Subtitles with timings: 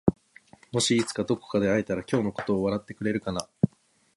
[0.71, 3.47] もしいつかどこかで会えたら今日のことを笑ってくれるかな？